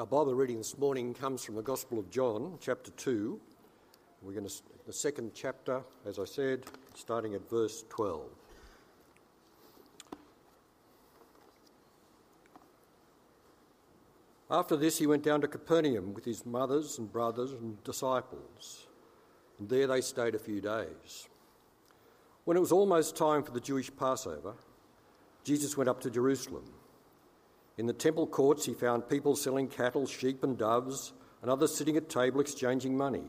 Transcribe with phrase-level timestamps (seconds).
[0.00, 3.38] Our Bible reading this morning comes from the Gospel of John, chapter 2.
[4.22, 8.22] We're going to, the second chapter, as I said, starting at verse 12.
[14.50, 18.86] After this, he went down to Capernaum with his mothers and brothers and disciples,
[19.58, 21.28] and there they stayed a few days.
[22.46, 24.54] When it was almost time for the Jewish Passover,
[25.44, 26.64] Jesus went up to Jerusalem.
[27.80, 31.96] In the temple courts, he found people selling cattle, sheep, and doves, and others sitting
[31.96, 33.24] at table exchanging money.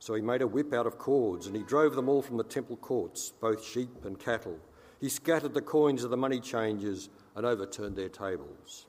[0.00, 2.42] So he made a whip out of cords, and he drove them all from the
[2.42, 4.58] temple courts, both sheep and cattle.
[5.00, 8.86] He scattered the coins of the money changers and overturned their tables.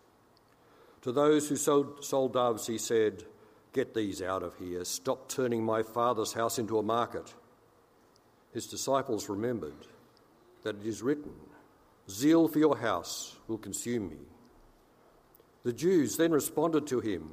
[1.04, 3.24] To those who sold, sold doves, he said,
[3.72, 4.84] Get these out of here.
[4.84, 7.36] Stop turning my father's house into a market.
[8.52, 9.86] His disciples remembered
[10.64, 11.34] that it is written,
[12.10, 14.18] Zeal for your house will consume me.
[15.66, 17.32] The Jews then responded to him,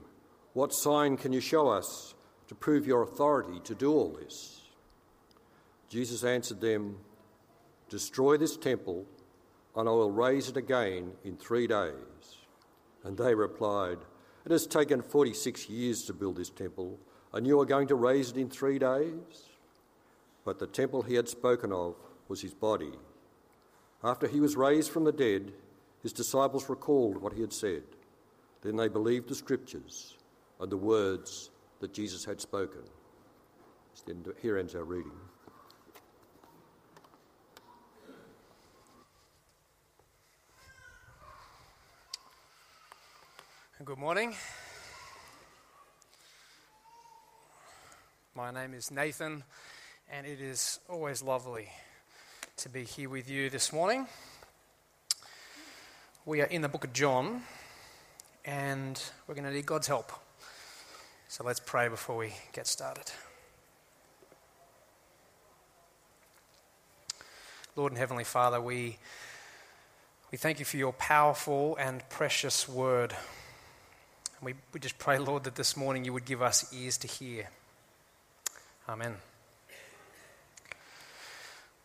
[0.55, 2.15] What sign can you show us
[2.49, 4.63] to prove your authority to do all this?
[5.91, 6.97] Jesus answered them,
[7.91, 9.05] Destroy this temple,
[9.77, 11.93] and I will raise it again in three days.
[13.05, 13.99] And they replied,
[14.47, 16.99] It has taken 46 years to build this temple,
[17.35, 19.51] and you are going to raise it in three days?
[20.43, 21.97] But the temple he had spoken of
[22.29, 22.93] was his body.
[24.03, 25.53] After he was raised from the dead,
[26.03, 27.83] his disciples recalled what he had said.
[28.63, 30.17] Then they believed the scriptures
[30.61, 32.83] and the words that Jesus had spoken.
[34.41, 35.13] Here ends our reading.
[43.85, 44.37] Good morning.
[48.37, 49.43] My name is Nathan,
[50.09, 51.69] and it is always lovely
[52.59, 54.07] to be here with you this morning.
[56.25, 57.43] We are in the book of John,
[58.45, 60.13] and we're going to need God's help.
[61.29, 63.11] So let's pray before we get started.
[67.75, 68.99] Lord and Heavenly Father, we,
[70.31, 73.15] we thank you for your powerful and precious word.
[74.43, 77.49] We, we just pray, Lord, that this morning you would give us ears to hear.
[78.87, 79.15] Amen.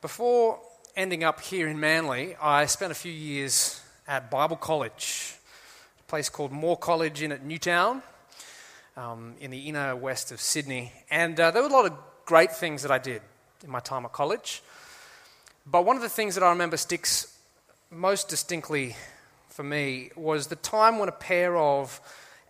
[0.02, 0.60] Before
[0.96, 5.37] ending up here in Manly, I spent a few years at Bible College,
[6.08, 8.02] place called Moore College in at Newtown,
[8.96, 10.94] um, in the inner west of Sydney.
[11.12, 11.94] And uh, there were a lot of
[12.26, 13.22] great things that I did
[13.64, 14.64] in my time at college.
[15.66, 17.38] But one of the things that I remember sticks
[17.92, 18.96] most distinctly
[19.50, 22.00] for me was the time when a pair of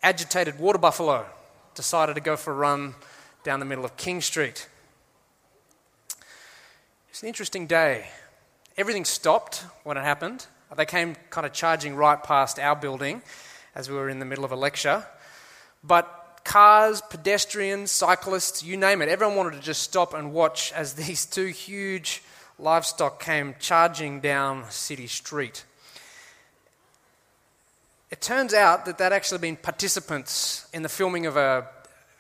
[0.04, 1.26] agitated water buffalo
[1.74, 2.94] decided to go for a run
[3.44, 4.68] down the middle of King Street.
[7.10, 8.10] It's an interesting day.
[8.78, 10.46] Everything stopped when it happened.
[10.76, 13.22] They came kind of charging right past our building
[13.74, 15.06] as we were in the middle of a lecture.
[15.84, 20.94] But cars, pedestrians, cyclists, you name it, everyone wanted to just stop and watch as
[21.06, 22.22] these two huge
[22.60, 25.64] livestock came charging down City Street.
[28.10, 31.68] It turns out that they'd actually been participants in the filming of a,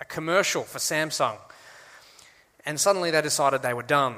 [0.01, 1.37] a commercial for Samsung.
[2.65, 4.15] And suddenly they decided they were done.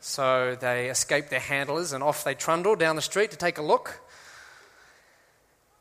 [0.00, 3.62] So they escaped their handlers and off they trundled down the street to take a
[3.62, 4.00] look.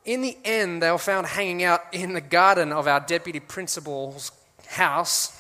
[0.06, 4.32] In the end, they were found hanging out in the garden of our deputy principal's
[4.68, 5.38] house.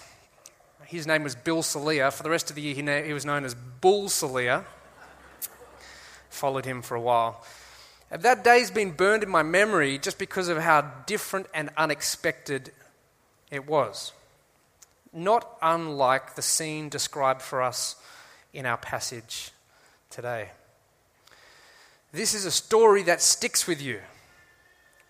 [0.85, 2.11] His name was Bill Salier.
[2.11, 4.65] For the rest of the year, he was known as Bull Salier.
[6.29, 7.43] Followed him for a while.
[8.09, 12.71] That day's been burned in my memory just because of how different and unexpected
[13.51, 14.13] it was.
[15.11, 17.95] Not unlike the scene described for us
[18.53, 19.51] in our passage
[20.09, 20.49] today.
[22.11, 23.99] This is a story that sticks with you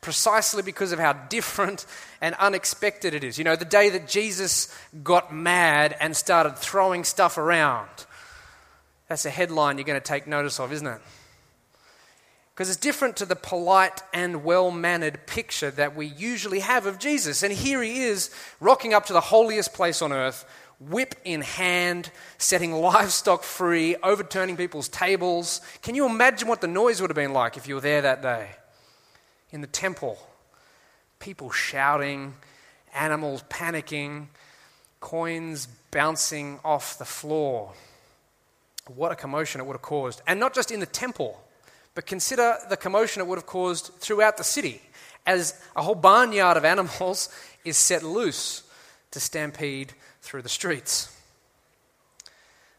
[0.02, 1.86] precisely because of how different
[2.22, 3.38] and unexpected it is.
[3.38, 7.90] You know, the day that Jesus got mad and started throwing stuff around.
[9.09, 11.02] That's a headline you're going to take notice of, isn't it?
[12.58, 16.98] because it's different to the polite and well mannered picture that we usually have of
[16.98, 17.44] Jesus.
[17.44, 20.44] And here he is, rocking up to the holiest place on earth,
[20.79, 25.62] whip in hand, setting livestock free, overturning people's tables.
[25.81, 28.21] Can you imagine what the noise would have been like if you were there that
[28.21, 28.50] day?
[29.51, 30.19] In the temple,
[31.19, 32.35] people shouting,
[32.94, 34.27] animals panicking,
[35.00, 37.73] coins bouncing off the floor.
[38.88, 40.21] What a commotion it would have caused.
[40.27, 41.41] And not just in the temple
[41.97, 44.80] but consider the commotion it would have caused throughout the city
[45.25, 47.27] as a whole barnyard of animals
[47.65, 48.62] is set loose
[49.18, 51.12] to stampede through the streets.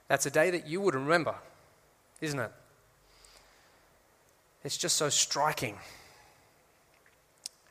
[0.06, 1.34] That's a day that you would remember,
[2.20, 2.52] isn't it?
[4.62, 5.78] It's just so striking.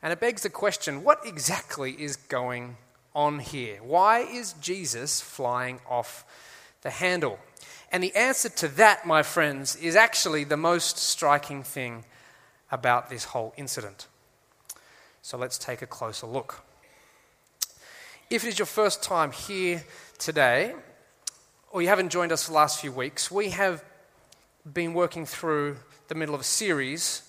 [0.04, 2.75] And it begs the question what exactly is going
[3.16, 3.78] on here?
[3.78, 6.25] Why is Jesus flying off
[6.81, 7.40] the handle?
[7.90, 12.04] And the answer to that, my friends, is actually the most striking thing
[12.69, 14.08] about this whole incident.
[15.22, 16.67] So let's take a closer look.
[18.29, 19.81] If it is your first time here
[20.18, 20.75] today,
[21.71, 23.81] or you haven't joined us for the last few weeks, we have
[24.74, 25.77] been working through
[26.09, 27.21] the middle of a series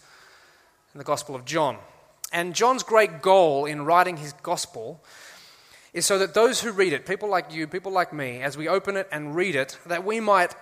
[0.93, 1.77] in the Gospel of John.
[2.33, 5.01] And John's great goal in writing his Gospel
[5.93, 8.67] is so that those who read it, people like you, people like me, as we
[8.67, 10.53] open it and read it, that we might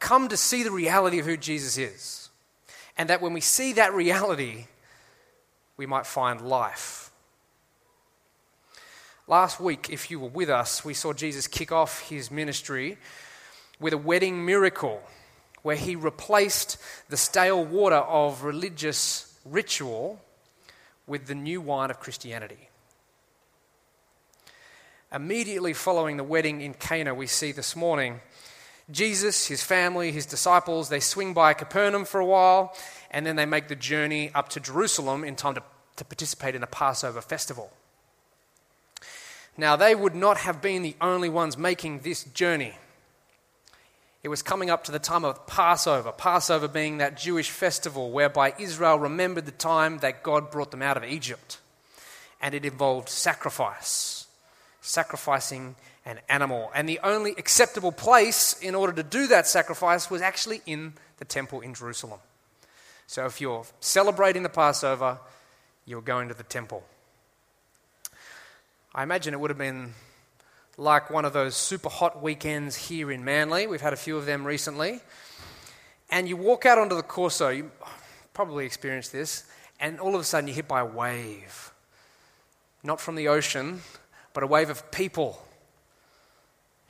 [0.00, 2.30] come to see the reality of who Jesus is.
[2.98, 4.66] And that when we see that reality,
[5.76, 7.12] we might find life.
[9.26, 12.98] Last week, if you were with us, we saw Jesus kick off his ministry
[13.80, 15.02] with a wedding miracle
[15.62, 16.76] where he replaced
[17.08, 20.20] the stale water of religious ritual
[21.06, 22.68] with the new wine of Christianity.
[25.10, 28.20] Immediately following the wedding in Cana, we see this morning
[28.90, 32.76] Jesus, his family, his disciples, they swing by Capernaum for a while,
[33.10, 35.62] and then they make the journey up to Jerusalem in time to,
[35.96, 37.72] to participate in the Passover festival.
[39.56, 42.74] Now, they would not have been the only ones making this journey.
[44.22, 48.54] It was coming up to the time of Passover, Passover being that Jewish festival whereby
[48.58, 51.58] Israel remembered the time that God brought them out of Egypt.
[52.40, 54.24] And it involved sacrifice
[54.84, 55.74] sacrificing
[56.04, 56.70] an animal.
[56.74, 61.24] And the only acceptable place in order to do that sacrifice was actually in the
[61.24, 62.20] temple in Jerusalem.
[63.06, 65.18] So if you're celebrating the Passover,
[65.86, 66.84] you're going to the temple.
[68.96, 69.92] I imagine it would have been
[70.76, 73.66] like one of those super hot weekends here in Manly.
[73.66, 75.00] We've had a few of them recently.
[76.12, 77.72] And you walk out onto the Corso, you
[78.34, 79.50] probably experienced this,
[79.80, 81.72] and all of a sudden you're hit by a wave.
[82.84, 83.80] Not from the ocean,
[84.32, 85.44] but a wave of people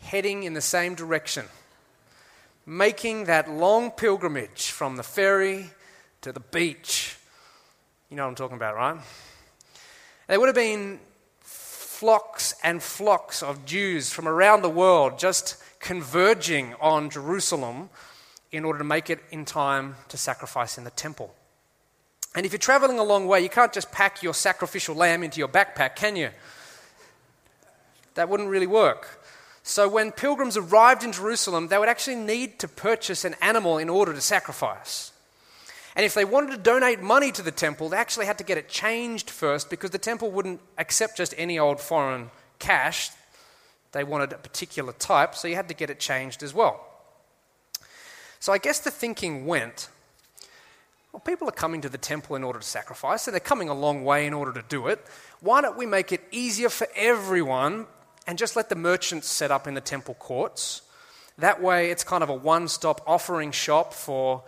[0.01, 1.47] heading in the same direction,
[2.67, 5.71] making that long pilgrimage from the ferry
[6.21, 7.17] to the beach.
[8.11, 9.01] You know what I'm talking about, right?
[10.29, 11.01] There would have been
[12.05, 17.89] flocks and flocks of Jews from around the world just converging on Jerusalem
[18.53, 21.35] in order to make it in time to sacrifice in the temple.
[22.35, 25.39] And if you're traveling a long way, you can't just pack your sacrificial lamb into
[25.39, 26.29] your backpack, can you?
[28.17, 29.25] That wouldn't really work.
[29.63, 33.89] So when pilgrims arrived in Jerusalem, they would actually need to purchase an animal in
[33.89, 35.11] order to sacrifice.
[35.97, 38.59] And if they wanted to donate money to the temple, they actually had to get
[38.59, 43.11] it changed first because the temple wouldn't accept just any old foreign cash.
[43.93, 46.85] They wanted a particular type, so you had to get it changed as well.
[48.41, 49.89] So I guess the thinking went
[51.15, 53.75] well, people are coming to the temple in order to sacrifice, and they're coming a
[53.75, 55.01] long way in order to do it.
[55.39, 57.87] Why don't we make it easier for everyone
[58.27, 60.83] and just let the merchants set up in the temple courts.
[61.39, 64.43] That way, it's kind of a one stop offering shop for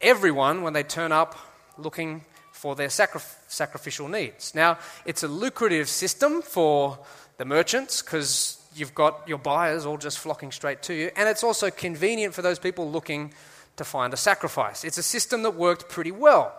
[0.00, 1.38] everyone when they turn up
[1.78, 4.54] looking for their sacri- sacrificial needs.
[4.54, 6.98] Now, it's a lucrative system for
[7.38, 11.42] the merchants because you've got your buyers all just flocking straight to you, and it's
[11.44, 13.32] also convenient for those people looking
[13.76, 14.84] to find a sacrifice.
[14.84, 16.54] It's a system that worked pretty well.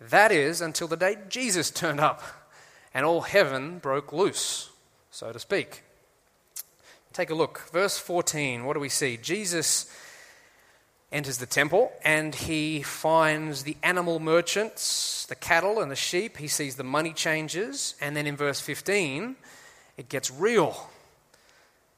[0.00, 2.22] That is until the day Jesus turned up
[2.92, 4.70] and all heaven broke loose
[5.14, 5.84] so to speak.
[7.12, 7.70] Take a look.
[7.72, 9.16] Verse 14, what do we see?
[9.16, 9.88] Jesus
[11.14, 16.36] enters the temple and he finds the animal merchants, the cattle and the sheep.
[16.36, 17.94] He sees the money changers.
[18.00, 19.36] And then in verse 15,
[19.96, 20.90] it gets real.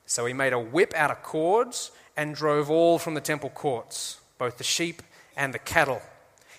[0.04, 4.20] So he made a whip out of cords and drove all from the temple courts,
[4.38, 5.02] both the sheep
[5.34, 6.02] and the cattle.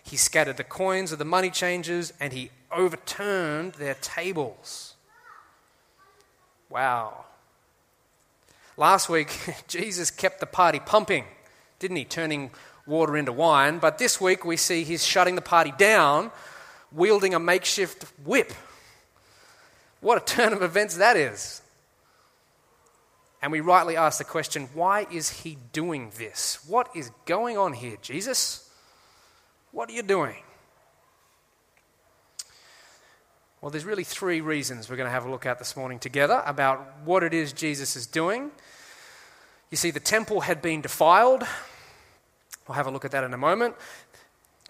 [0.04, 4.96] He scattered the coins of the money changers and he overturned their tables.
[6.70, 7.26] Wow.
[8.76, 9.38] Last week,
[9.68, 11.26] Jesus kept the party pumping,
[11.79, 12.05] didn't he?
[12.05, 12.51] Turning
[12.86, 13.79] water into wine.
[13.79, 16.31] But this week, we see he's shutting the party down,
[16.91, 18.53] wielding a makeshift whip.
[20.00, 21.62] What a turn of events that is.
[23.41, 26.60] And we rightly ask the question why is he doing this?
[26.67, 28.69] What is going on here, Jesus?
[29.72, 30.38] What are you doing?
[33.62, 36.43] Well, there's really three reasons we're going to have a look at this morning together
[36.46, 38.51] about what it is Jesus is doing.
[39.70, 41.44] You see, the temple had been defiled.
[42.68, 43.76] We'll have a look at that in a moment.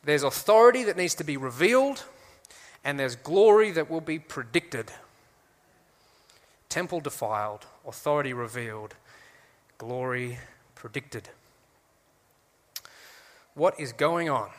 [0.04, 2.04] There's authority that needs to be revealed,
[2.84, 4.92] and there's glory that will be predicted.
[6.70, 8.96] Temple defiled, authority revealed,
[9.78, 10.40] glory
[10.76, 11.30] predicted.
[13.54, 14.50] What is going on?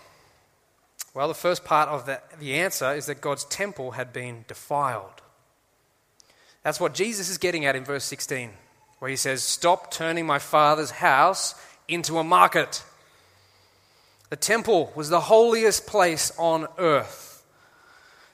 [1.15, 5.23] Well, the first part of the, the answer is that God's temple had been defiled.
[6.63, 8.51] That's what Jesus is getting at in verse 16,
[8.99, 11.55] where he says, Stop turning my father's house
[11.87, 12.83] into a market.
[14.31, 17.43] The temple was the holiest place on earth,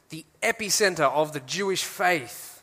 [0.08, 2.62] the epicenter of the Jewish faith,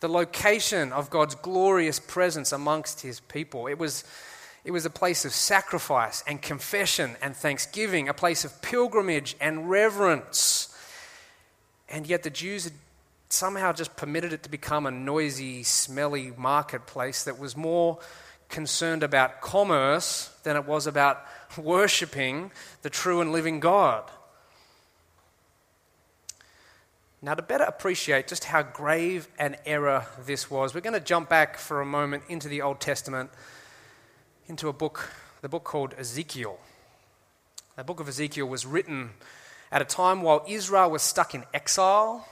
[0.00, 3.66] the location of God's glorious presence amongst his people.
[3.66, 4.04] It was,
[4.64, 9.68] it was a place of sacrifice and confession and thanksgiving, a place of pilgrimage and
[9.68, 10.72] reverence.
[11.88, 12.74] And yet the Jews had
[13.28, 17.98] somehow just permitted it to become a noisy, smelly marketplace that was more
[18.48, 21.24] concerned about commerce than it was about
[21.56, 22.50] worshipping
[22.82, 24.10] the true and living God.
[27.20, 31.28] Now, to better appreciate just how grave an error this was, we're going to jump
[31.28, 33.30] back for a moment into the Old Testament,
[34.46, 35.10] into a book,
[35.42, 36.58] the book called Ezekiel.
[37.76, 39.10] The book of Ezekiel was written
[39.72, 42.26] at a time while Israel was stuck in exile,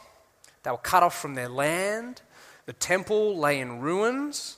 [0.67, 2.23] they were cut off from their land,
[2.65, 4.57] the temple lay in ruins.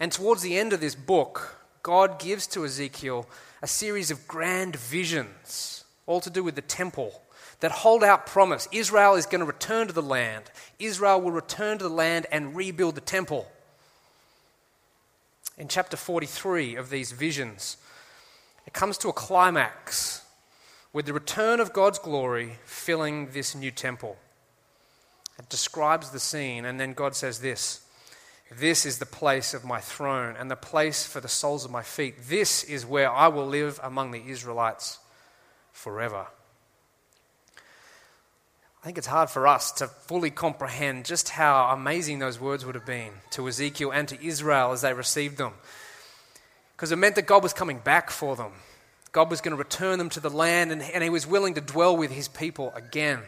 [0.00, 3.28] And towards the end of this book, God gives to Ezekiel
[3.60, 7.20] a series of grand visions, all to do with the temple,
[7.60, 8.68] that hold out promise.
[8.72, 10.44] Israel is going to return to the land.
[10.78, 13.46] Israel will return to the land and rebuild the temple.
[15.58, 17.76] In chapter 43 of these visions,
[18.66, 20.24] it comes to a climax
[20.94, 24.16] with the return of God's glory filling this new temple.
[25.40, 27.80] It describes the scene, and then God says this
[28.50, 31.82] this is the place of my throne and the place for the soles of my
[31.82, 32.16] feet.
[32.28, 34.98] This is where I will live among the Israelites
[35.72, 36.26] forever.
[37.56, 42.74] I think it's hard for us to fully comprehend just how amazing those words would
[42.74, 45.52] have been to Ezekiel and to Israel as they received them.
[46.76, 48.52] Because it meant that God was coming back for them.
[49.12, 51.60] God was going to return them to the land, and, and He was willing to
[51.60, 53.20] dwell with His people again.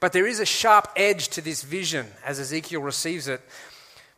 [0.00, 3.40] But there is a sharp edge to this vision as Ezekiel receives it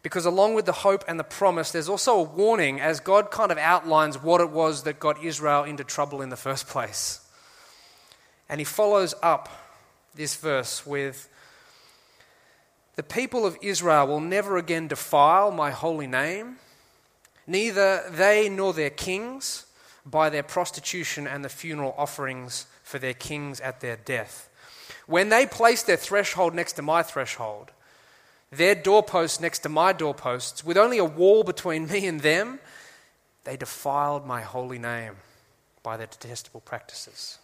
[0.03, 3.53] because along with the hope and the promise, there's also a warning as God kind
[3.53, 7.21] of outlines what it was that got Israel into trouble in the first place.
[8.49, 9.49] And he follows up
[10.15, 11.29] this verse with
[12.97, 16.57] The people of Israel will never again defile my holy name,
[17.47, 19.67] neither they nor their kings
[20.05, 24.50] by their prostitution and the funeral offerings for their kings at their death.
[25.11, 27.73] When they place their threshold next to my threshold,
[28.53, 32.61] their doorposts next to my doorposts, with only a wall between me and them,
[33.43, 35.17] they defiled my holy name
[35.83, 37.39] by their detestable practices.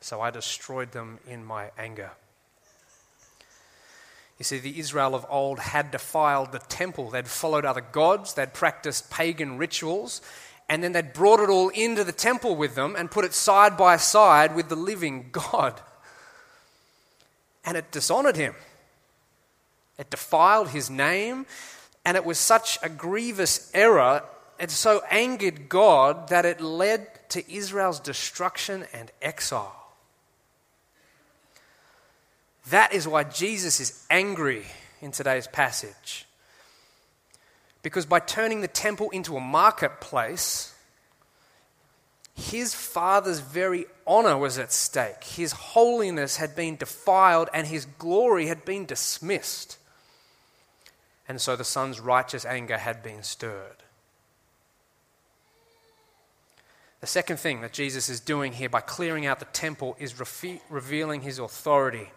[0.00, 2.10] So I destroyed them in my anger.
[4.40, 7.10] You see, the Israel of old had defiled the temple.
[7.10, 10.20] They'd followed other gods, they'd practiced pagan rituals,
[10.68, 13.76] and then they'd brought it all into the temple with them and put it side
[13.76, 15.80] by side with the living God.
[17.64, 18.54] And it dishonored him.
[19.98, 21.46] It defiled his name,
[22.04, 24.24] and it was such a grievous error.
[24.58, 29.76] It so angered God that it led to Israel's destruction and exile.
[32.70, 34.64] That is why Jesus is angry
[35.00, 36.26] in today's passage.
[37.82, 40.71] Because by turning the temple into a marketplace,
[42.50, 45.24] his father's very honor was at stake.
[45.24, 49.78] His holiness had been defiled and his glory had been dismissed
[51.28, 53.76] and so the son's righteous anger had been stirred.
[57.00, 60.14] The second thing that Jesus is doing here by clearing out the temple is
[60.68, 62.10] revealing his authority.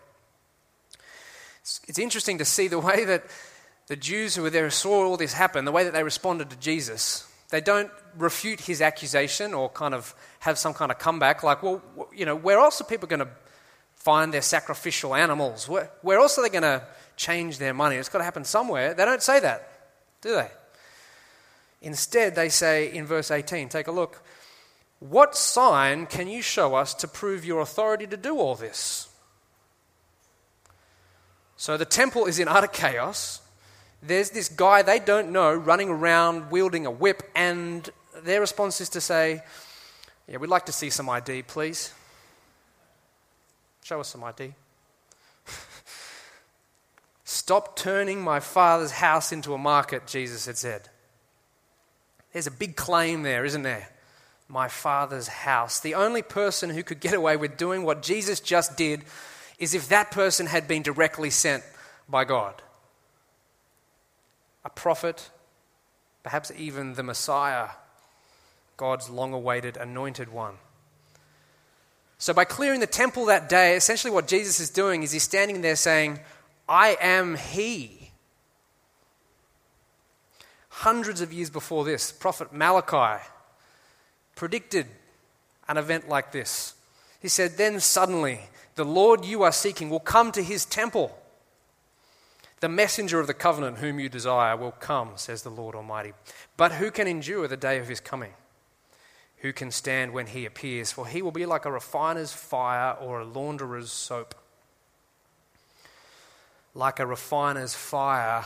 [1.62, 3.24] It's, it's interesting to see the way that
[3.88, 6.58] the Jews who were there saw all this happen, the way that they responded to
[6.58, 7.26] Jesus.
[7.50, 11.82] They don't refute his accusation or kind of have some kind of comeback like, well,
[12.14, 13.30] you know, where else are people going to
[13.96, 15.70] find their sacrificial animals?
[15.70, 16.84] Where, where else are they going to
[17.16, 17.96] change their money.
[17.96, 18.94] It's got to happen somewhere.
[18.94, 19.70] They don't say that,
[20.22, 20.50] do they?
[21.82, 24.22] Instead, they say in verse 18, take a look.
[25.00, 29.10] What sign can you show us to prove your authority to do all this?
[31.58, 33.42] So the temple is in utter chaos.
[34.02, 37.90] There's this guy they don't know running around wielding a whip, and
[38.24, 39.42] their response is to say,
[40.28, 41.94] Yeah, we'd like to see some ID, please.
[43.84, 44.54] Show us some ID.
[47.24, 50.90] Stop turning my father's house into a market, Jesus had said.
[52.34, 53.90] There's a big claim there, isn't there?
[54.48, 55.80] My father's house.
[55.80, 59.04] The only person who could get away with doing what Jesus just did
[59.58, 61.64] is if that person had been directly sent
[62.10, 62.62] by God.
[64.66, 65.30] A prophet,
[66.24, 67.70] perhaps even the Messiah,
[68.76, 70.56] God's long awaited anointed one.
[72.18, 75.62] So, by clearing the temple that day, essentially what Jesus is doing is he's standing
[75.62, 76.20] there saying,
[76.68, 78.12] I am He.
[80.70, 83.24] Hundreds of years before this, Prophet Malachi
[84.36, 84.88] predicted
[85.68, 86.74] an event like this.
[87.22, 88.42] He said, Then suddenly,
[88.76, 91.18] the Lord you are seeking will come to his temple.
[92.62, 96.14] The messenger of the covenant whom you desire will come, says the Lord Almighty.
[96.58, 98.34] But who can endure the day of his coming?
[99.38, 100.92] Who can stand when he appears?
[100.92, 104.34] For he will be like a refiner's fire or a launderer's soap.
[106.74, 108.46] Like a refiner's fire.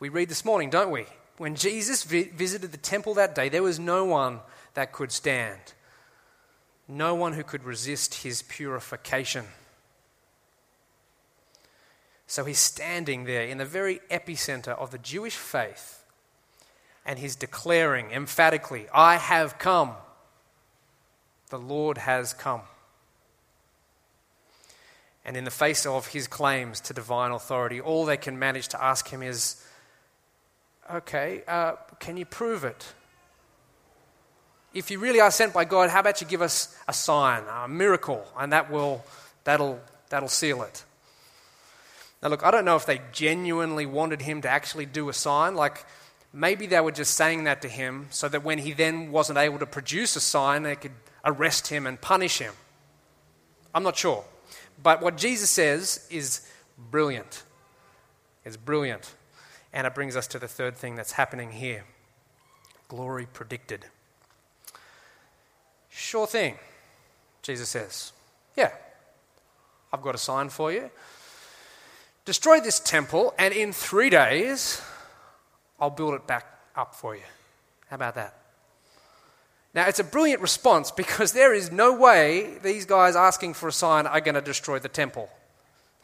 [0.00, 1.06] We read this morning, don't we?
[1.36, 4.40] When Jesus vi- visited the temple that day, there was no one
[4.74, 5.60] that could stand,
[6.88, 9.44] no one who could resist his purification.
[12.32, 16.02] So he's standing there in the very epicenter of the Jewish faith
[17.04, 19.90] and he's declaring emphatically, I have come.
[21.50, 22.62] The Lord has come.
[25.26, 28.82] And in the face of his claims to divine authority, all they can manage to
[28.82, 29.62] ask him is,
[30.90, 32.94] Okay, uh, can you prove it?
[34.72, 37.68] If you really are sent by God, how about you give us a sign, a
[37.68, 39.04] miracle, and that will,
[39.44, 40.82] that'll, that'll seal it.
[42.22, 45.54] Now, look, I don't know if they genuinely wanted him to actually do a sign.
[45.56, 45.84] Like,
[46.32, 49.58] maybe they were just saying that to him so that when he then wasn't able
[49.58, 50.92] to produce a sign, they could
[51.24, 52.54] arrest him and punish him.
[53.74, 54.24] I'm not sure.
[54.80, 56.48] But what Jesus says is
[56.90, 57.42] brilliant.
[58.44, 59.14] It's brilliant.
[59.72, 61.84] And it brings us to the third thing that's happening here
[62.88, 63.86] glory predicted.
[65.88, 66.58] Sure thing,
[67.40, 68.12] Jesus says.
[68.54, 68.70] Yeah,
[69.90, 70.90] I've got a sign for you.
[72.24, 74.80] Destroy this temple, and in three days,
[75.80, 77.22] I'll build it back up for you.
[77.88, 78.36] How about that?
[79.74, 83.72] Now, it's a brilliant response because there is no way these guys asking for a
[83.72, 85.28] sign are going to destroy the temple.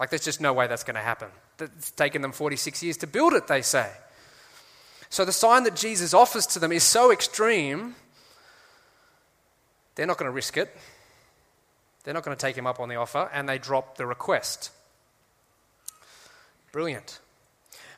[0.00, 1.28] Like, there's just no way that's going to happen.
[1.60, 3.90] It's taken them 46 years to build it, they say.
[5.10, 7.94] So, the sign that Jesus offers to them is so extreme,
[9.94, 10.74] they're not going to risk it.
[12.04, 14.70] They're not going to take him up on the offer, and they drop the request.
[16.78, 17.18] Brilliant.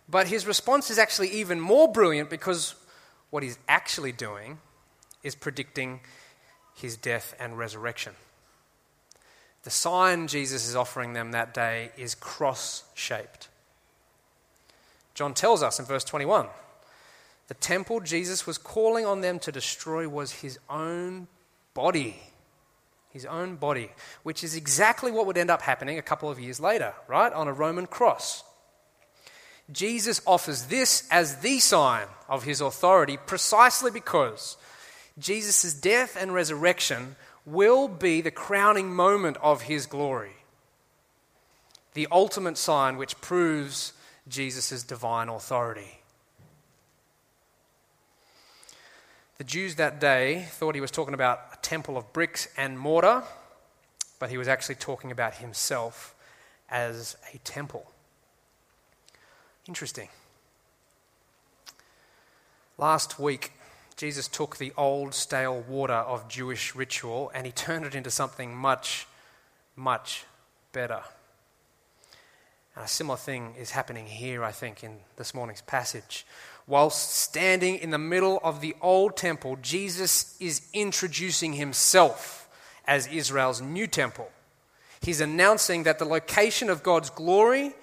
[0.08, 2.74] But his response is actually even more brilliant because
[3.28, 4.56] what he's actually doing
[5.22, 6.00] is predicting
[6.74, 8.14] his death and resurrection.
[9.64, 13.48] The sign Jesus is offering them that day is cross shaped.
[15.12, 16.46] John tells us in verse 21
[17.48, 21.26] the temple Jesus was calling on them to destroy was his own
[21.74, 22.16] body.
[23.10, 23.90] His own body,
[24.22, 27.30] which is exactly what would end up happening a couple of years later, right?
[27.30, 28.42] On a Roman cross.
[29.72, 34.56] Jesus offers this as the sign of his authority precisely because
[35.18, 40.32] Jesus' death and resurrection will be the crowning moment of his glory.
[41.94, 43.92] The ultimate sign which proves
[44.28, 46.00] Jesus' divine authority.
[49.38, 53.22] The Jews that day thought he was talking about a temple of bricks and mortar,
[54.18, 56.14] but he was actually talking about himself
[56.68, 57.90] as a temple.
[59.68, 60.08] Interesting.
[62.78, 63.52] Last week,
[63.96, 68.56] Jesus took the old stale water of Jewish ritual and he turned it into something
[68.56, 69.06] much,
[69.76, 70.24] much
[70.72, 71.02] better.
[72.74, 76.24] And a similar thing is happening here, I think, in this morning's passage.
[76.66, 82.48] Whilst standing in the middle of the old temple, Jesus is introducing himself
[82.86, 84.30] as Israel's new temple.
[85.02, 87.74] He's announcing that the location of God's glory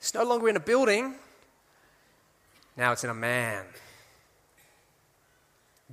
[0.00, 1.14] it's no longer in a building,
[2.74, 3.66] now it's in a man.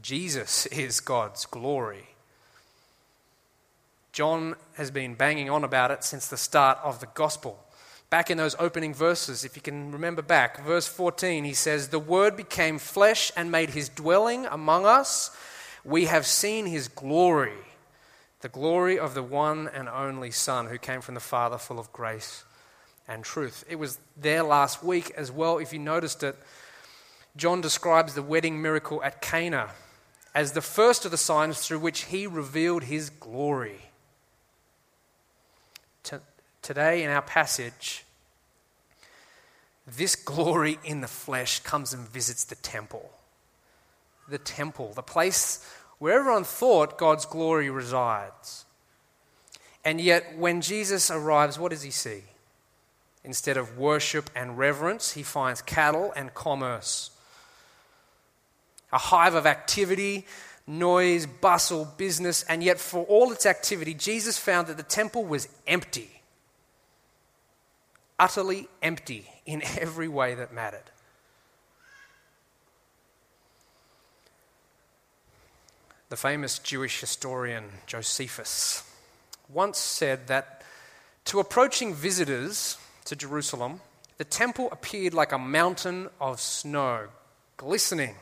[0.01, 2.07] Jesus is God's glory.
[4.13, 7.59] John has been banging on about it since the start of the gospel.
[8.09, 11.99] Back in those opening verses, if you can remember back, verse 14, he says, The
[11.99, 15.35] Word became flesh and made his dwelling among us.
[15.83, 17.57] We have seen his glory,
[18.39, 21.91] the glory of the one and only Son who came from the Father, full of
[21.91, 22.45] grace
[23.07, 23.63] and truth.
[23.69, 26.35] It was there last week as well, if you noticed it.
[27.35, 29.69] John describes the wedding miracle at Cana
[30.33, 33.81] as the first of the signs through which he revealed his glory.
[36.61, 38.03] today, in our passage,
[39.87, 43.09] this glory in the flesh comes and visits the temple.
[44.27, 45.65] The temple, the place
[45.99, 48.65] where everyone thought God's glory resides.
[49.85, 52.23] And yet, when Jesus arrives, what does he see?
[53.27, 57.11] Instead of worship and reverence, he finds cattle and commerce.
[58.93, 60.25] A hive of activity,
[60.65, 65.49] noise, bustle, business, and yet for all its activity, Jesus found that the temple was
[65.67, 66.21] empty.
[68.17, 70.89] Utterly empty in every way that mattered.
[76.07, 78.89] The famous Jewish historian Josephus
[79.49, 80.63] once said that
[81.25, 83.79] to approaching visitors to Jerusalem,
[84.17, 87.07] the temple appeared like a mountain of snow,
[87.55, 88.15] glistening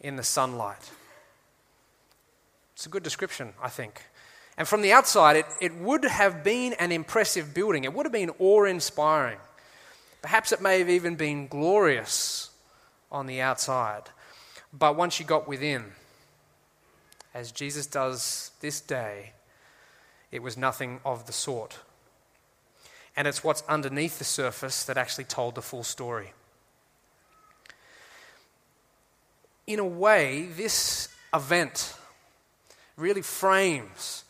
[0.00, 0.90] in the sunlight.
[2.74, 4.02] It's a good description, I think.
[4.56, 7.84] And from the outside, it, it would have been an impressive building.
[7.84, 9.38] It would have been awe inspiring.
[10.22, 12.50] Perhaps it may have even been glorious
[13.10, 14.04] on the outside.
[14.72, 15.84] But once you got within,
[17.34, 19.32] as Jesus does this day,
[20.30, 21.78] it was nothing of the sort.
[23.16, 26.32] And it's what's underneath the surface that actually told the full story.
[29.66, 31.94] In a way, this event
[32.96, 34.24] really frames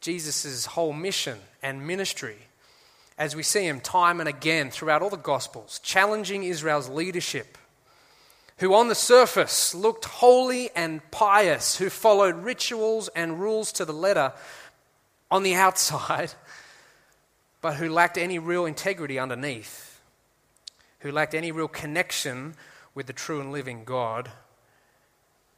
[0.00, 2.36] Jesus' whole mission and ministry
[3.20, 7.58] as we see him time and again throughout all the Gospels, challenging Israel's leadership,
[8.56, 13.92] who on the surface looked holy and pious, who followed rituals and rules to the
[13.92, 14.32] letter
[15.30, 16.32] on the outside,
[17.60, 20.00] but who lacked any real integrity underneath,
[21.00, 22.54] who lacked any real connection
[22.94, 24.30] with the true and living God,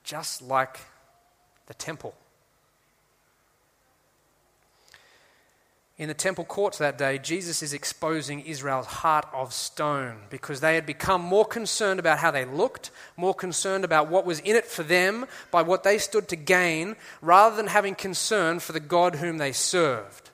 [0.04, 0.80] just like
[1.66, 2.14] the temple.
[5.98, 10.74] In the temple courts that day, Jesus is exposing Israel's heart of stone because they
[10.74, 14.64] had become more concerned about how they looked, more concerned about what was in it
[14.64, 19.16] for them by what they stood to gain, rather than having concern for the God
[19.16, 20.31] whom they served.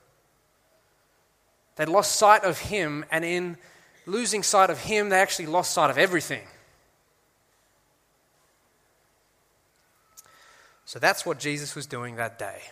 [1.79, 3.55] They lost sight of Him, and in
[4.05, 6.41] losing sight of Him, they actually lost sight of everything.
[10.83, 12.63] So that's what Jesus was doing that day.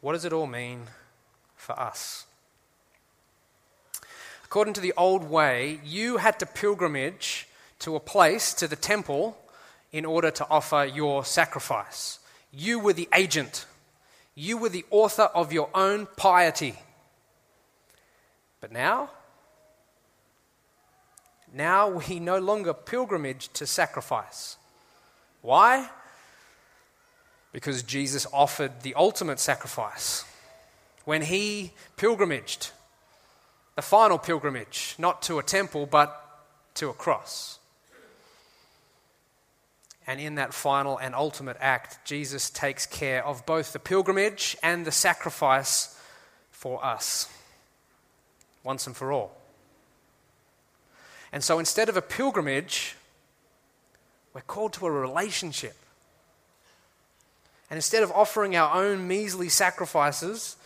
[0.00, 0.86] What does it all mean
[1.54, 2.24] for us?
[4.44, 7.46] According to the old way, you had to pilgrimage
[7.80, 9.36] to a place, to the temple,
[9.92, 12.20] in order to offer your sacrifice.
[12.50, 13.66] You were the agent,
[14.40, 16.74] you were the author of your own piety.
[18.62, 19.10] But now,
[21.52, 24.56] now we no longer pilgrimage to sacrifice.
[25.42, 25.90] Why?
[27.52, 30.24] Because Jesus offered the ultimate sacrifice
[31.04, 32.70] when he pilgrimaged,
[33.76, 36.44] the final pilgrimage, not to a temple, but
[36.76, 37.59] to a cross.
[40.10, 44.84] And in that final and ultimate act, Jesus takes care of both the pilgrimage and
[44.84, 45.96] the sacrifice
[46.50, 47.32] for us,
[48.64, 49.30] once and for all.
[51.30, 52.96] And so instead of a pilgrimage,
[54.34, 55.76] we're called to a relationship.
[57.70, 60.56] And instead of offering our own measly sacrifices,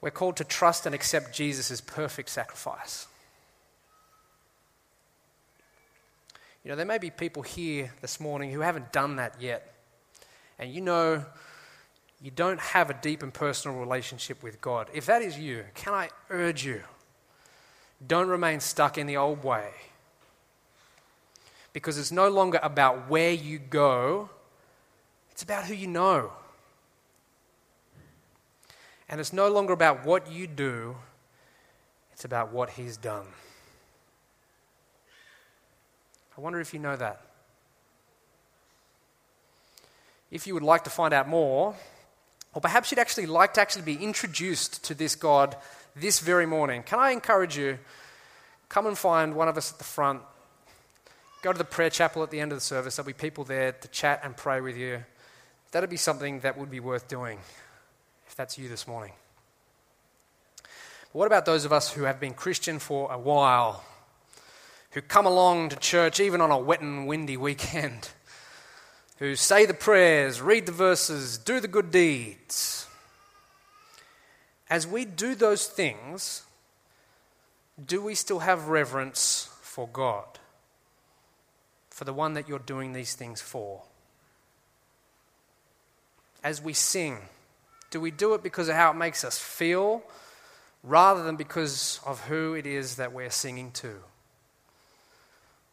[0.00, 3.06] we're called to trust and accept Jesus' perfect sacrifice.
[6.68, 9.72] You know, there may be people here this morning who haven't done that yet.
[10.58, 11.24] And you know
[12.20, 14.90] you don't have a deep and personal relationship with God.
[14.92, 16.82] If that is you, can I urge you?
[18.06, 19.70] Don't remain stuck in the old way
[21.72, 24.28] because it's no longer about where you go,
[25.32, 26.34] it's about who you know.
[29.08, 30.96] And it's no longer about what you do,
[32.12, 33.28] it's about what He's done.
[36.38, 37.20] I wonder if you know that.
[40.30, 41.74] If you would like to find out more,
[42.54, 45.56] or perhaps you'd actually like to actually be introduced to this God
[45.94, 47.78] this very morning, can I encourage you?
[48.70, 50.22] Come and find one of us at the front
[51.40, 52.96] Go to the prayer chapel at the end of the service.
[52.96, 55.04] There'll be people there to chat and pray with you.
[55.70, 57.38] That'd be something that would be worth doing
[58.26, 59.12] if that's you this morning.
[60.64, 63.84] But what about those of us who have been Christian for a while,
[64.90, 68.10] who come along to church even on a wet and windy weekend,
[69.18, 72.86] who say the prayers, read the verses, do the good deeds?
[74.70, 76.42] As we do those things,
[77.84, 80.38] do we still have reverence for God?
[81.98, 83.82] for the one that you're doing these things for.
[86.44, 87.18] As we sing,
[87.90, 90.04] do we do it because of how it makes us feel
[90.84, 93.96] rather than because of who it is that we're singing to?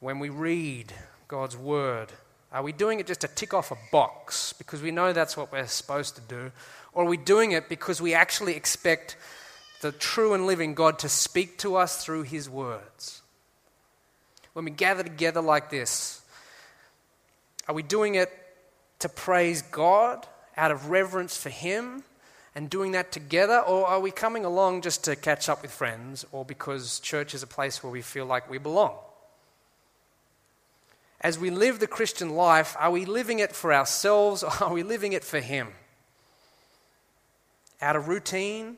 [0.05, 0.93] When we read
[1.27, 2.11] God's word,
[2.51, 5.51] are we doing it just to tick off a box because we know that's what
[5.51, 6.51] we're supposed to do?
[6.93, 9.17] Or are we doing it because we actually expect
[9.81, 13.23] the true and living God to speak to us through his words?
[14.53, 16.21] when we gather together like this,
[17.67, 18.31] Are we doing it
[18.99, 22.03] to praise God out of reverence for Him
[22.53, 23.57] and doing that together?
[23.57, 27.41] Or are we coming along just to catch up with friends or because church is
[27.41, 28.99] a place where we feel like we belong?
[31.25, 34.83] As we live the Christian life, are we living it for ourselves or are we
[34.83, 35.69] living it for Him?
[37.81, 38.77] Out of routine,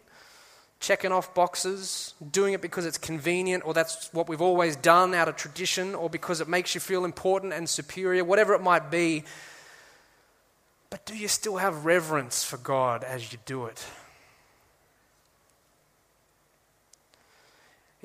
[0.79, 5.27] checking off boxes, doing it because it's convenient or that's what we've always done out
[5.27, 9.25] of tradition or because it makes you feel important and superior, whatever it might be.
[10.89, 13.85] But do you still have reverence for God as you do it?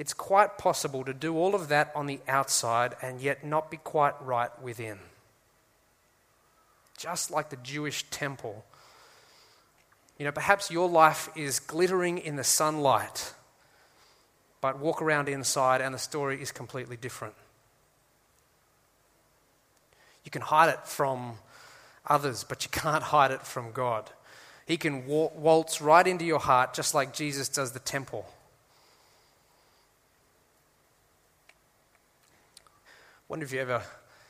[0.03, 3.77] It's quite possible to do all of that on the outside and yet not be
[3.77, 4.99] quite right within.
[6.99, 8.65] Just like the Jewish temple
[10.19, 13.33] you know, perhaps your life is glittering in the sunlight,
[14.61, 17.35] but walk around inside and the story is completely different.
[20.25, 21.35] You can hide it from
[22.07, 24.11] others, but you can't hide it from God.
[24.67, 28.27] He can waltz right into your heart just like Jesus does the temple.
[33.33, 33.83] Wonder if you've ever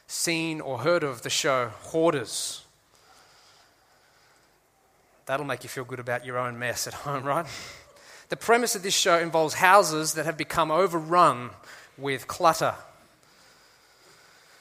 [0.07, 2.65] seen or heard of the show Hoarders.
[5.27, 7.45] That'll make you feel good about your own mess at home, right?
[8.29, 11.51] The premise of this show involves houses that have become overrun
[11.99, 12.77] with clutter.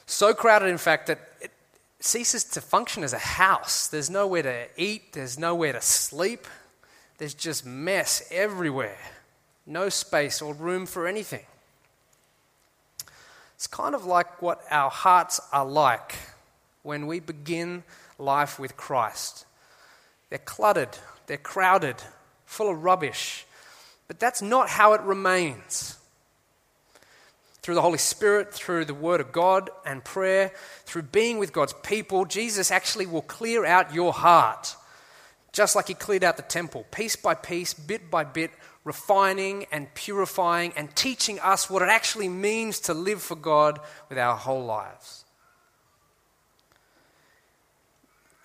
[0.06, 1.52] So crowded, in fact, that it
[2.00, 3.86] ceases to function as a house.
[3.86, 6.48] There's nowhere to eat, there's nowhere to sleep,
[7.18, 8.98] there's just mess everywhere.
[9.66, 11.44] No space or room for anything.
[13.62, 16.16] It's kind of like what our hearts are like
[16.82, 17.84] when we begin
[18.18, 19.46] life with Christ.
[20.30, 20.98] They're cluttered,
[21.28, 21.94] they're crowded,
[22.44, 23.46] full of rubbish.
[24.08, 25.96] But that's not how it remains.
[27.60, 30.50] Through the Holy Spirit, through the Word of God and prayer,
[30.84, 34.74] through being with God's people, Jesus actually will clear out your heart,
[35.52, 38.50] just like He cleared out the temple, piece by piece, bit by bit,
[38.84, 44.18] refining and purifying and teaching us what it actually means to live for God with
[44.18, 45.24] our whole lives.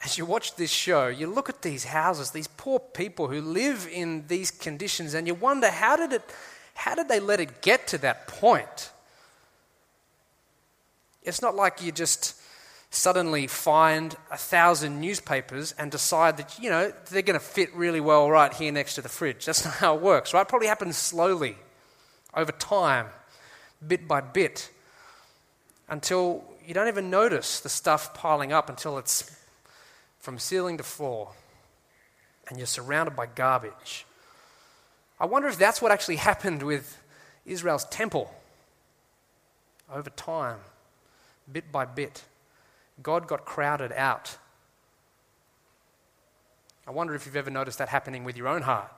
[0.07, 3.89] as you watch this show, you look at these houses, these poor people who live
[3.91, 6.21] in these conditions, and you wonder how did, it,
[6.75, 8.91] how did they let it get to that point?
[11.23, 12.36] It's not like you just
[12.89, 17.99] suddenly find a thousand newspapers and decide that, you know, they're going to fit really
[17.99, 19.45] well right here next to the fridge.
[19.45, 20.41] That's not how it works, right?
[20.41, 21.57] It probably happens slowly,
[22.33, 23.07] over time,
[23.85, 24.71] bit by bit,
[25.89, 29.35] until you don't even notice the stuff piling up until it's
[30.19, 31.31] from ceiling to floor,
[32.47, 34.05] and you're surrounded by garbage.
[35.19, 37.01] I wonder if that's what actually happened with
[37.45, 38.33] Israel's temple.
[39.93, 40.57] Over time,
[41.51, 42.23] bit by bit,
[43.01, 44.37] God got crowded out.
[46.87, 48.91] I wonder if you've ever noticed that happening with your own heart.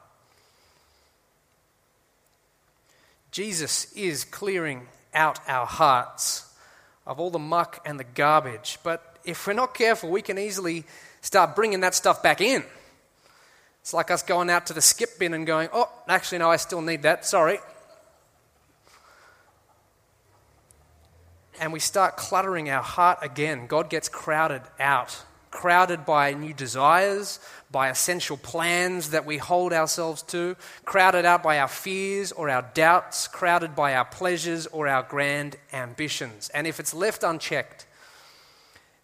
[3.32, 6.54] Jesus is clearing out our hearts
[7.06, 10.84] of all the muck and the garbage, but if we're not careful, we can easily
[11.22, 12.64] start bringing that stuff back in.
[13.82, 16.58] It's like us going out to the skip bin and going, oh, actually, no, I
[16.58, 17.60] still need that, sorry.
[21.60, 23.68] And we start cluttering our heart again.
[23.68, 30.22] God gets crowded out, crowded by new desires, by essential plans that we hold ourselves
[30.24, 35.04] to, crowded out by our fears or our doubts, crowded by our pleasures or our
[35.04, 36.50] grand ambitions.
[36.54, 37.86] And if it's left unchecked,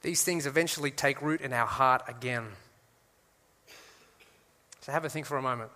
[0.01, 2.47] these things eventually take root in our heart again.
[4.81, 5.71] So have a think for a moment,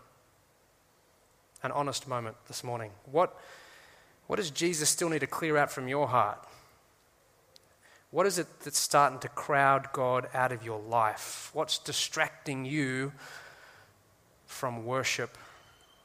[1.63, 2.91] an honest moment this morning.
[3.11, 3.35] What,
[4.27, 6.45] what does Jesus still need to clear out from your heart?
[8.11, 11.51] What is it that's starting to crowd God out of your life?
[11.53, 13.11] What's distracting you
[14.47, 15.37] from worship,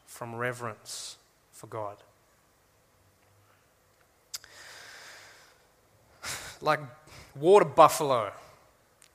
[0.07, 1.17] from reverence
[1.53, 1.97] for God?
[6.61, 6.81] Like
[7.35, 8.33] water buffalo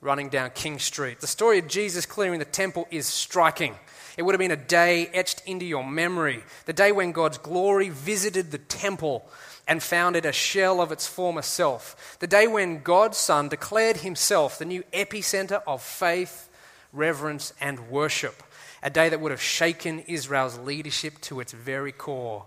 [0.00, 1.20] running down King Street.
[1.20, 3.74] The story of Jesus clearing the temple is striking.
[4.16, 7.88] It would have been a day etched into your memory, the day when God's glory
[7.88, 9.28] visited the temple
[9.70, 13.98] and found it a shell of its former self, the day when God's Son declared
[13.98, 16.50] himself the new epicenter of faith,
[16.92, 18.42] reverence, and worship,
[18.82, 22.46] a day that would have shaken Israel's leadership to its very core.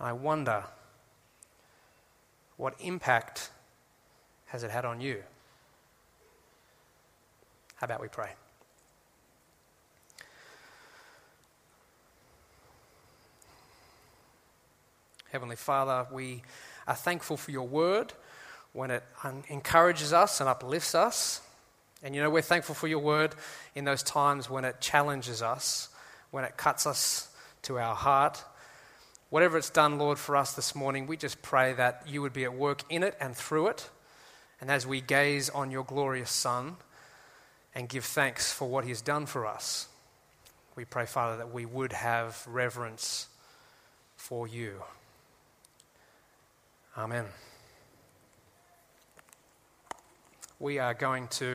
[0.00, 0.64] I wonder
[2.56, 3.50] what impact
[4.46, 5.22] has it had on you?
[7.74, 8.30] How about we pray?
[15.36, 16.40] Heavenly Father, we
[16.86, 18.14] are thankful for your word.
[18.72, 19.02] when it
[19.48, 21.42] encourages us and uplifts us.
[22.02, 23.34] And you know, we're thankful for your word
[23.74, 25.90] in those times when it challenges us,
[26.30, 27.28] when it cuts us
[27.62, 28.42] to our heart.
[29.28, 32.44] Whatever it's done, Lord, for us this morning, we just pray that you would be
[32.44, 33.90] at work in it and through it.
[34.58, 36.76] And as we gaze on your glorious Son
[37.74, 39.88] and give thanks for what he has done for us,
[40.76, 43.28] we pray, Father, that we would have reverence
[44.16, 44.82] for you.
[46.98, 47.26] Amen.
[50.58, 51.52] We are going to.